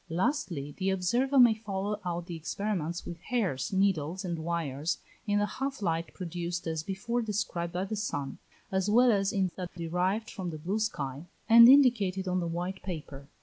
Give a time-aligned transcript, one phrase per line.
[0.09, 5.45] Lastly, the observer may follow out the experiments with hairs, needles, and wires, in the
[5.45, 8.39] half light produced as before described by the sun,
[8.71, 12.81] as well as in that derived from the blue sky, and indicated on the white
[12.81, 13.27] paper.